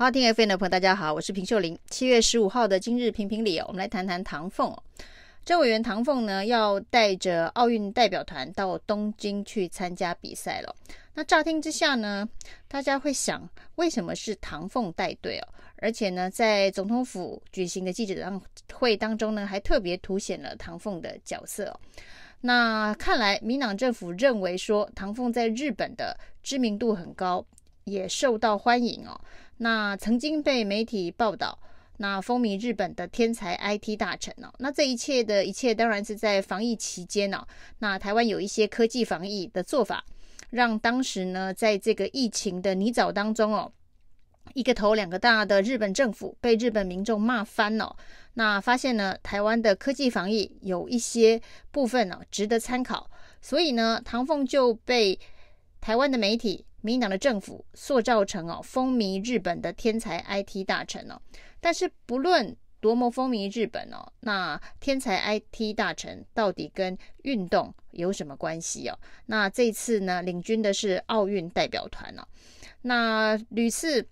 [0.00, 1.76] 好，听 FM 的朋友，大家好，我是平秀玲。
[1.90, 4.72] 七月十五号的今日评评理哦，我们来谈谈唐凤。
[5.44, 10.72] 政委员唐凤呢，要带着奥运代表团到东京去参加比赛了。
[11.14, 12.28] 那乍听之下呢，
[12.68, 13.42] 大家会想，
[13.74, 15.48] 为什么是唐凤带队哦？
[15.78, 18.40] 而且呢，在总统府举行的记者
[18.72, 21.80] 会当中呢，还特别凸显了唐凤的角色哦。
[22.40, 27.44] 那看来，民党政府认为说，唐凤在日本的知名度很高，
[27.82, 29.20] 也受到欢迎哦。
[29.58, 31.58] 那曾经被媒体报道，
[31.98, 34.52] 那风靡日本的天才 IT 大臣哦。
[34.58, 37.44] 那这一切的一切，当然是在防疫期间哦。
[37.80, 40.04] 那台湾有一些科技防疫的做法，
[40.50, 43.72] 让当时呢，在这个疫情的泥沼当中哦，
[44.54, 47.94] 一个头两个大的日本政府被日本民众骂翻哦。
[48.34, 51.40] 那发现呢，台湾的科技防疫有一些
[51.72, 53.10] 部分呢、哦、值得参考，
[53.42, 55.18] 所以呢，唐凤就被
[55.80, 61.20] 台湾的媒体、民党的政府塑造成哦风靡日本的天才 IT 大臣哦。
[61.60, 68.98] 但是不论多么风靡日本哦，那天才 IT 大臣到底跟运动有什么关系哦？
[69.26, 72.22] 那这次呢，领军的是奥运代表团哦，
[72.82, 74.08] 那屡次。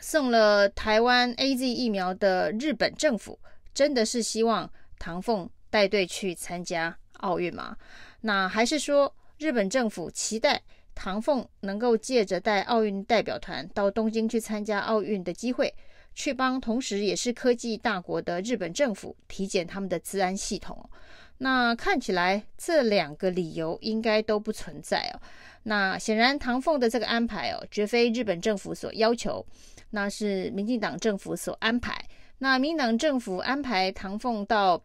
[0.00, 3.36] 送了台湾 AZ 疫苗的日本政府，
[3.74, 7.76] 真的是希望唐凤带队去参加奥运吗？
[8.20, 10.62] 那还是说日本政府期待
[11.00, 15.72] 唐凤能够借着带奥运代表团到东京去参加奥运的机会，
[16.12, 20.90] 去帮同时也是科技大国的日本政府体检他们的治安系统？
[21.38, 25.22] 那看起来这两个理由应该都不存在哦。
[25.62, 29.46] 那显然唐凤的这个安排哦，绝非日本政府所要求。
[29.90, 31.96] 那是民进党政府所安排。
[32.38, 34.82] 那民党政府安排唐凤到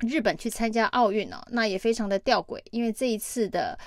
[0.00, 3.78] 日本去参加奥运哦，那也非常的吊诡，因为这一次的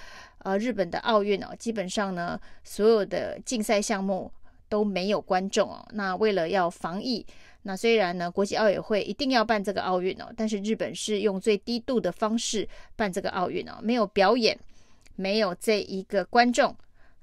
[0.46, 4.32] 呃日本的奥运哦，基本上呢所有的竞赛项目
[4.70, 5.86] 都没有观众哦。
[5.92, 7.26] 那为了要防疫，
[7.64, 14.58] 那虽然呢国际奥委会一定要办这个奥运哦，但是日本是用最低度的方式办这个奥运哦，没有表演，
[15.16, 16.74] 没有这一个观众。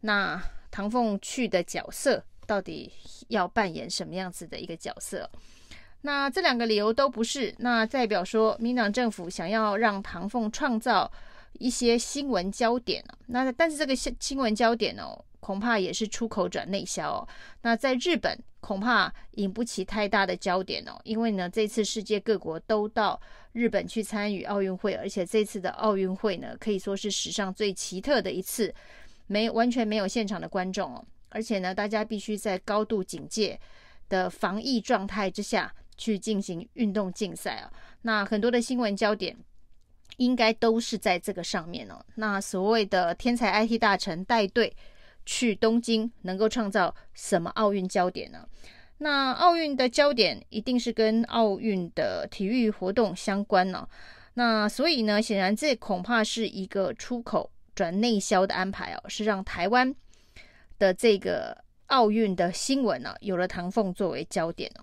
[0.03, 2.23] 那唐凤去的角色。
[2.45, 2.93] 到底
[3.29, 5.31] 要扮演什么样子的一个角色？
[6.03, 11.11] 那这两个理由都不是，那代表说民党政府想要让唐凤创造
[11.55, 13.05] 一些新闻焦点。
[13.27, 17.29] 那但是这个新新闻焦点哦，恐怕也是出口转内销哦。
[17.63, 23.21] 那在日本恐怕引不起太大的焦点哦，因为呢，这次世界各国都到
[23.53, 28.73] 日本去参与奥运会，而且这次的奥运会呢，可以说是史上最奇特的一次，
[29.27, 31.05] 没完全没有现场的观众哦。
[31.31, 33.59] 而且呢，大家必须在高度警戒
[34.09, 37.73] 的防疫状态之下去进行运动竞赛啊。
[38.03, 39.37] 那很多的新闻焦点
[40.17, 42.05] 应该都是在这个上面哦。
[42.17, 44.75] 那所谓的天才 IT 大臣带队
[45.25, 48.47] 去东京，能够创造什么奥运焦点呢？
[48.99, 53.89] 那奥运的焦点一定是跟奥运的体育活动相关呢。
[54.35, 59.95] 那所以呢，显然这恐怕是一个出口转内销的安排哦，是让台湾。
[60.79, 61.57] 的这个
[61.87, 64.83] 奥运的新闻呢、有了唐凤作为焦点哦。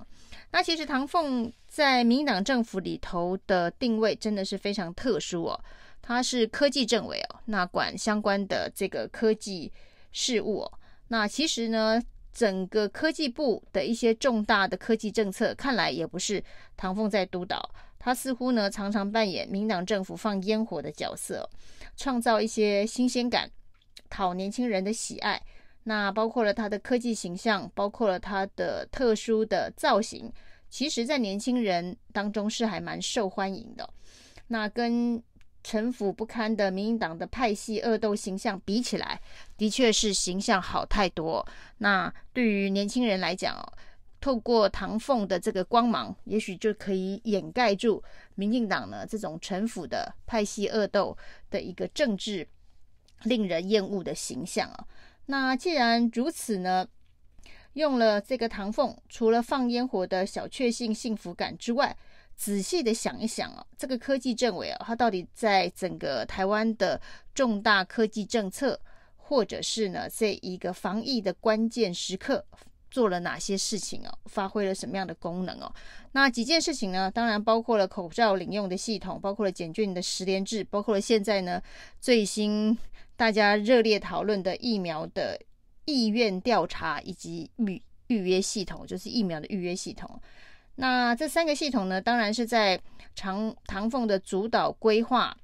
[0.52, 5.60] 那其实唐凤在民党政府里头的定位真的是非常特殊哦，
[6.02, 9.72] 他是科技政委哦，那管相关的这个科技
[10.12, 10.80] 事务哦。
[11.08, 12.02] 那其实呢，
[12.34, 16.44] 整个科技部的一些重大的科技政策，看来也不是
[16.78, 21.50] 唐凤在督导，他似乎呢常常扮演民党政府放烟火的角色，
[21.98, 23.50] 创造一些新鲜感，
[24.10, 25.42] 讨年轻人的喜爱。
[25.90, 30.32] 那包括了他的科技形象，包括了他的特殊的造型，
[30.70, 33.90] 其实，在年轻人当中是还蛮受欢迎的。
[34.50, 35.20] 那跟
[35.64, 39.20] 城府不堪的民进党的派系恶斗形象比起来，
[39.58, 41.44] 的确是形象好太多。
[41.80, 43.60] 那对于年轻人来讲，
[44.22, 48.04] 透过唐凤的这个光芒，也许就可以掩盖住
[48.36, 51.18] 民进党呢这种城府的派系恶斗
[51.50, 52.48] 的一个政治
[53.24, 54.86] 令人厌恶的形象啊。
[55.32, 56.88] 那既然如此呢，
[57.74, 61.96] 用了这个唐凤，除了放烟火的小确幸幸福感之外，
[62.36, 67.00] 仔细的想一想哦，这个科技政委哦，他到底在整个台湾的
[67.36, 68.82] 重大科技政策，
[69.18, 72.44] 或者是呢这一个防疫的关键时刻，
[72.90, 74.18] 做了哪些事情哦？
[74.26, 75.74] 发挥了什么样的功能哦？
[76.12, 81.62] 那几件事情呢，当然包括了口罩领用的系统，包括了检验的十联制，包括了现在呢
[82.00, 82.78] 最新。
[83.16, 85.38] 大家热烈讨论的疫苗的
[85.84, 90.18] 意愿调查以及预预约系统，就是疫苗的预约系统。
[90.76, 92.80] 那这三个系统呢，当然是在
[93.18, 95.36] 唐唐凤的主导规划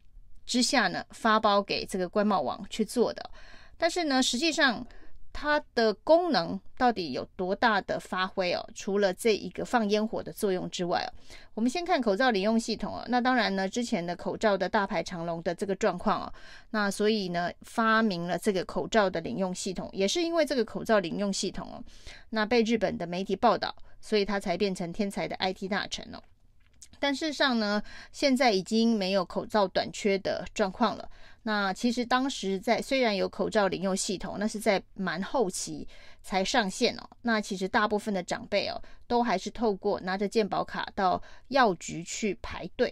[0.46, 3.30] 之下呢，发包给这个官贸网去做的。
[3.78, 4.88] 但是呢，实际上
[5.38, 8.66] 它的功能到底有多大的发挥哦？
[8.74, 11.12] 除了这一个放烟火的作用之外哦，
[11.56, 13.04] 我们先看口罩领用系统哦。
[13.10, 16.34] 那当然呢，之前的口罩的大排长龙的这个状况哦，
[16.70, 21.84] 那所以呢，发明了这个口罩的领用系统，也是因为这个口罩领用系统哦，
[22.30, 26.20] 那被日本的媒体报道，所以他才变成天才的 IT 大臣哦。
[26.98, 27.84] 但事实上呢，
[28.14, 31.10] 现在已经没有口罩短缺的状况了。
[31.48, 35.88] 那其实当时在虽然有口罩领用系统，那是在蛮后期
[36.24, 37.08] 才上线哦。
[37.22, 42.92] 那其实大部分的长辈哦，都还是透过拿着健保卡到药局去排队，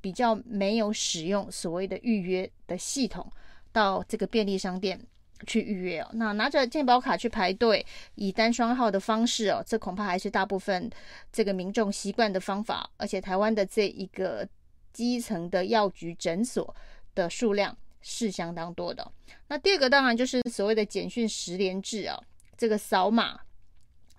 [0.00, 3.24] 比较没有使用所谓的预约的系统，
[3.70, 5.00] 到这个便利商店
[5.46, 6.10] 去预约哦。
[6.14, 10.90] 那拿着健保卡去排队，以单双号的方式哦，这恐怕还是大部分
[11.32, 12.90] 这个民众习惯的方法。
[12.96, 14.44] 而且台湾的这一个
[14.92, 16.74] 基层的药局诊所
[17.14, 17.78] 的数量。
[18.02, 19.10] 是相当多的。
[19.48, 22.20] 那第二个当然就是所谓的简讯十连制啊，
[22.56, 23.40] 这个扫码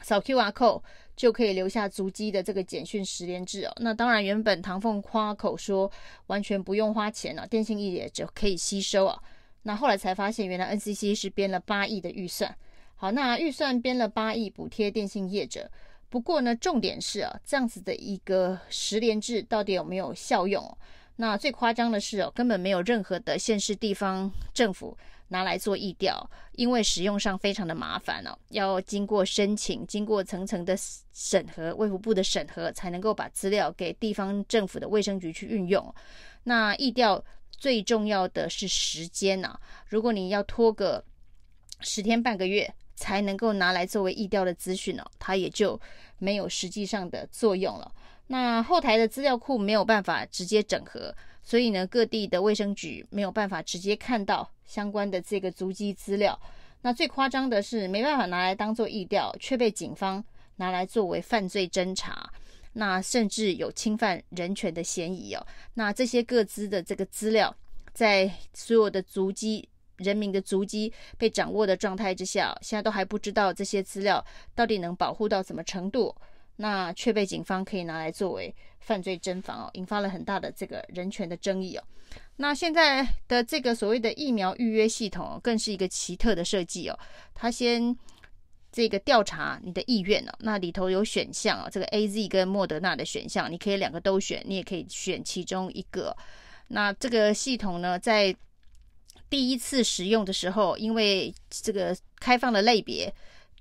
[0.01, 0.81] 扫 QR code
[1.15, 3.73] 就可以留下足迹的这个简讯十连制哦。
[3.77, 5.91] 那当然原本唐凤夸口说
[6.27, 9.21] 完全不用花钱了，电信业者可以吸收啊。
[9.63, 12.53] 那后来才发现，原来 NCC 是编了八亿的预算。
[12.95, 15.69] 好，那预算编了八亿补贴电信业者。
[16.09, 20.77] 不过呢，重点是啊，这样子的一个十连制到底有没有效用？
[21.15, 30.75] 那最夸张的是哦，根本没有任何的县市地方政府拿来做疫调，因为使用上非常的麻烦哦，要经过申请，经过层层的
[31.13, 35.93] 审核，卫福部的审核，才能够把资料给地方政府的卫生局去运用。
[36.43, 39.55] 那疫调最重要的是时间呐，
[39.87, 41.03] 如果你要拖个
[41.79, 45.79] 十天半个月才能够拿来作为疫调的资讯哦，它也就
[46.17, 47.91] 没有实际上的作用了。
[48.27, 56.39] 那后台的资料库没有办法直接整合，所以呢，各地的卫生局没有办法直接看到相关的这个足迹资料。
[56.81, 60.23] 那最夸张的是，没办法拿来当做疫调，却被警方
[60.55, 62.31] 拿来作为犯罪侦查，
[62.73, 65.45] 那甚至有侵犯人权的嫌疑哦。
[65.73, 67.55] 那这些各资的这个资料，
[67.93, 69.67] 在所有的足迹、
[69.97, 74.25] 人民的足迹被掌握的状态之下，现在都还不知道这些资料
[74.55, 76.15] 到底能保护到什么程度。
[76.57, 81.83] 那却被警方可以拿来作为犯罪侦防哦，引发了很大的这个人权的争议哦。
[82.35, 86.99] 那现在的这个所谓的疫苗预约系统，更是一个奇特的设计哦。
[87.33, 87.95] 它先
[88.71, 96.15] 这个调查你的意愿哦，那里头有选项哦，这个 AZ 跟莫德纳的选项，你可以两个都选，你也可以选其中一个。
[96.67, 98.35] 那这个系统呢，在
[99.29, 103.11] 第一次使用的时候，因为这个开放的类别。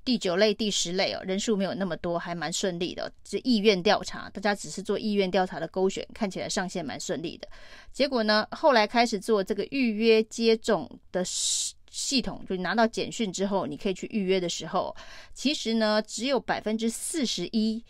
[0.04, 3.12] 第九类、第十类哦，人数没有那么多，还蛮顺利的。
[3.22, 7.48] 这意愿调查，大家只是做意愿调查的勾选，看起来上线蛮顺利的。
[7.92, 14.94] 结果呢，后来开始做这个预约接种的系统，就拿到简讯之后，你可以去预约的时候，
[15.34, 17.84] 其实呢，只有百分之四十一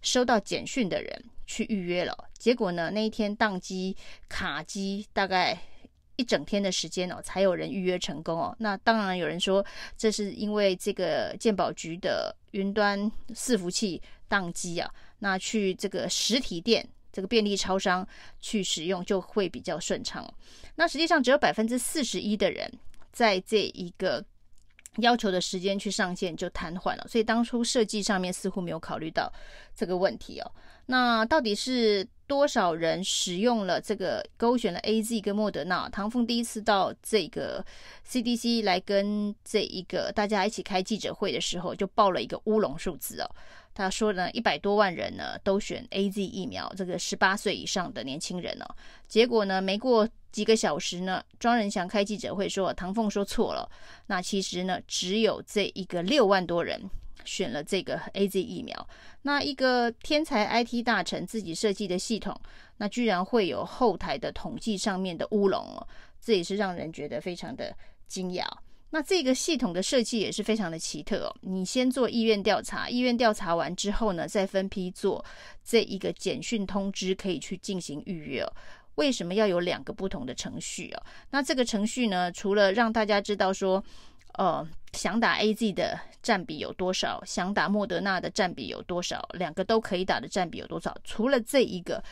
[0.00, 2.16] 收到简讯的人去预约了。
[2.38, 3.96] 结果呢，那一天宕机
[4.28, 5.58] 卡机，大概。
[6.22, 8.54] 一整天的时间哦，才有人预约成功哦。
[8.60, 9.64] 那当然有人说，
[9.98, 14.88] 这是因为这个健保局的云端伺服器宕机啊。
[15.18, 18.06] 那去这个实体店、这个便利超商
[18.40, 20.32] 去使用就会比较顺畅。
[20.76, 22.72] 那实际上只有百分之四十一的人
[23.10, 24.24] 在这一个
[24.98, 27.04] 要求的时间去上线就瘫痪了。
[27.08, 29.32] 所以当初设计上面似乎没有考虑到
[29.74, 30.52] 这个问题哦。
[30.86, 32.06] 那到底是？
[32.32, 35.86] 多少人使用了这个勾选了 AZ 跟莫德纳？
[35.90, 37.62] 唐凤第一次到这个
[38.08, 43.30] CDC 来跟这一个大家一起开记者会的时候，就报了一个乌龙数字哦。
[43.74, 48.74] 他说呢，一百多万人呢都选 AZ 疫苗，这个十八岁以上的年轻人哦。
[49.06, 53.68] 结果呢，没过几个小时呢，庄人祥开记者会说，唐凤说错了。
[54.06, 56.80] 那其实呢，只有这一个六万多人。
[57.24, 58.88] 选了这个 AZ 疫苗，
[59.22, 62.38] 那一个天才 IT 大臣自己设计的系统，
[62.76, 65.86] 那居然会有后台的统计上面的乌龙哦，
[66.20, 67.74] 这也是让人觉得非常的
[68.06, 68.44] 惊讶。
[68.90, 75.24] 那这个系统的设计也是非常的奇特哦，你先做意愿调查，意愿调查完之后呢，再分批做
[75.64, 78.52] 这一个简讯通知，可以去进行预约哦。
[78.96, 81.02] 为什么要有两个不同的程序哦？
[81.30, 83.82] 那这个程序呢，除了让大家知道说，
[84.38, 87.22] 呃，想打 AZ 的占比有多少？
[87.24, 89.28] 想打莫德纳的占比有多少？
[89.34, 90.96] 两个都可以打的占比有多少？
[91.04, 92.02] 除了这一个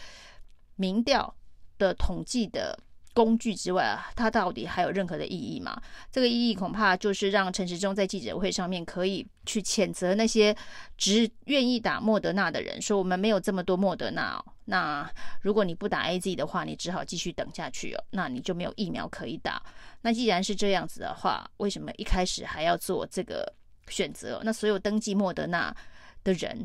[0.76, 1.34] 民调
[1.78, 2.78] 的统计的
[3.14, 5.80] 工具之外啊，它到底还有任何的意义吗？
[6.12, 10.54] 这个意义恐怕就是让陈时中在记者会上面可以去谴责那些
[10.96, 14.44] 只愿意打莫德纳的人，说我们没有这么多莫德纳哦。
[14.70, 15.12] 那
[15.42, 18.04] 如果你不打 AZ 的话，你只好继续等下去哦。
[18.12, 19.60] 那你就没有疫苗可以打。
[20.00, 23.52] 那既然是这样子的话，为什么一开始还要做这个
[23.88, 24.40] 选择？
[24.44, 25.74] 那所有登记莫德纳
[26.22, 26.64] 的人，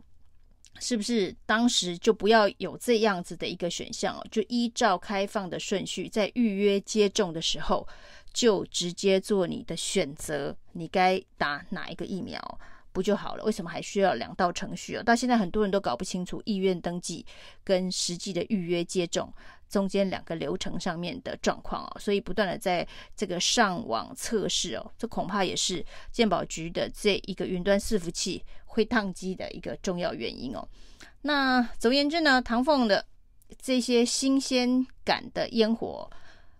[0.79, 4.23] 是不是当时就不要有这样子的一个选项哦？
[4.29, 7.87] 就依照开放的顺序，在预约接种的时候，
[8.31, 12.39] 就直接做你的选择，你该打哪一个疫苗？
[12.95, 13.43] 不就好了？
[13.43, 15.03] 为什么还需要两道程序啊？
[15.03, 17.25] 到现在很多人都搞不清楚意愿登记
[17.61, 19.29] 跟实际的预约接种
[19.69, 30.65] 中间两个流程上面的状况哦，所以不断的在这个上网测试哦，这恐怕也是健保局的这一个云端伺服器会宕机的一个重要原因哦。
[31.23, 33.05] 那总而言之呢，唐凤的
[33.61, 36.09] 这些新鲜感的烟火，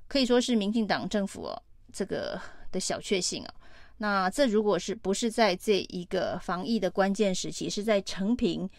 [0.10, 1.64] 可以说是民进党政府哦
[1.94, 2.38] 这个
[2.74, 3.54] 的小确幸啊。
[3.98, 8.70] 那这如果是不是在这一个防疫的关键时期，是在成平、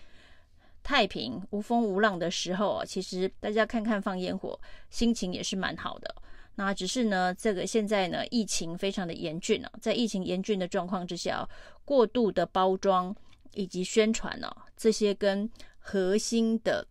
[0.83, 6.15] 太平、无风无浪的时候啊，其实大家看看放烟火，心情也是蛮好的。
[6.57, 11.49] 那只是呢，这个现在呢，疫情非常的严峻啊，在疫情严峻的状况之下，
[11.85, 13.15] 过度的包装
[13.53, 16.87] 以及宣传呢，这些跟核心的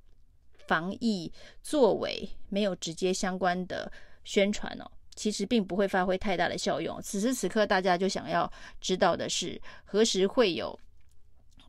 [0.68, 3.92] 防疫作为没有直接相关的
[4.24, 4.92] 宣传哦。
[5.16, 7.02] 其实并不会发挥太大的效用。
[7.02, 10.78] 此时此刻，大家就想要知道的是，何时会有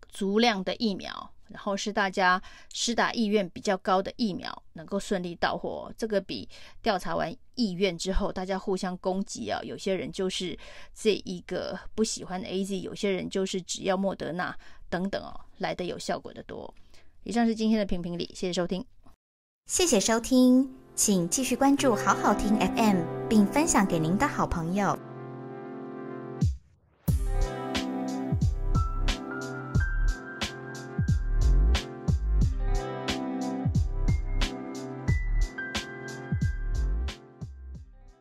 [0.09, 5.93] 足量的疫苗，然后是大家施打意愿比较高的疫苗能够顺利到货。
[5.97, 6.49] 这个比
[6.83, 10.59] 调查完意愿之后，大家互相攻击啊，有些人就是
[10.95, 14.57] 这一个不喜欢 AZ，有些人就是只要莫德纳
[14.88, 16.73] 等等哦，来得有效果的多。
[17.23, 18.85] 以上是今天的评评理，谢谢收听，
[19.67, 20.69] 谢谢收听。
[20.95, 24.99] 请继续关注好好听 FM，并分享给您的好朋友。